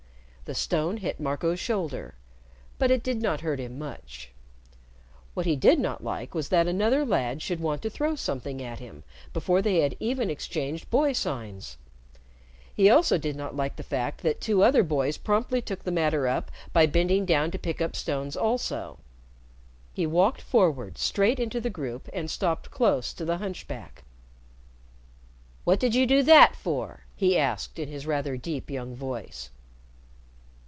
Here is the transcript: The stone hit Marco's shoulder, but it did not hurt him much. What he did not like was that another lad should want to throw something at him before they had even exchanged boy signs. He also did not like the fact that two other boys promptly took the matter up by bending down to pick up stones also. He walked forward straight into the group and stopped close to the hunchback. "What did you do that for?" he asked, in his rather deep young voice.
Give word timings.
The 0.45 0.55
stone 0.55 0.97
hit 0.97 1.17
Marco's 1.17 1.61
shoulder, 1.61 2.13
but 2.77 2.91
it 2.91 3.03
did 3.03 3.21
not 3.21 3.39
hurt 3.39 3.57
him 3.57 3.79
much. 3.79 4.31
What 5.33 5.45
he 5.45 5.55
did 5.55 5.79
not 5.79 6.03
like 6.03 6.35
was 6.35 6.49
that 6.49 6.67
another 6.67 7.05
lad 7.05 7.41
should 7.41 7.61
want 7.61 7.81
to 7.83 7.89
throw 7.89 8.15
something 8.17 8.61
at 8.61 8.79
him 8.79 9.05
before 9.31 9.61
they 9.61 9.79
had 9.79 9.95
even 10.01 10.29
exchanged 10.29 10.89
boy 10.89 11.13
signs. 11.13 11.77
He 12.75 12.89
also 12.89 13.17
did 13.17 13.37
not 13.37 13.55
like 13.55 13.77
the 13.77 13.81
fact 13.83 14.23
that 14.23 14.41
two 14.41 14.61
other 14.61 14.83
boys 14.83 15.17
promptly 15.17 15.61
took 15.61 15.85
the 15.85 15.89
matter 15.89 16.27
up 16.27 16.51
by 16.73 16.85
bending 16.85 17.25
down 17.25 17.49
to 17.51 17.57
pick 17.57 17.79
up 17.79 17.95
stones 17.95 18.35
also. 18.35 18.99
He 19.93 20.05
walked 20.05 20.41
forward 20.41 20.97
straight 20.97 21.39
into 21.39 21.61
the 21.61 21.69
group 21.69 22.09
and 22.11 22.29
stopped 22.29 22.69
close 22.71 23.13
to 23.13 23.23
the 23.23 23.37
hunchback. 23.37 24.03
"What 25.63 25.79
did 25.79 25.95
you 25.95 26.05
do 26.05 26.21
that 26.23 26.57
for?" 26.57 27.05
he 27.15 27.37
asked, 27.37 27.79
in 27.79 27.87
his 27.87 28.05
rather 28.05 28.35
deep 28.35 28.69
young 28.69 28.93
voice. 28.97 29.49